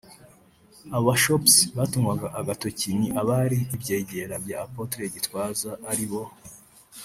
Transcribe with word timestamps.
Abo 0.93 1.03
Bashops 1.07 1.55
batungwaga 1.77 2.27
agatoki 2.39 2.89
ni 2.99 3.07
abari 3.21 3.59
ibyegera 3.75 4.35
bya 4.45 4.57
Apotre 4.65 5.03
Gitwaza 5.13 5.71
ari 5.91 6.05
bo 6.11 6.23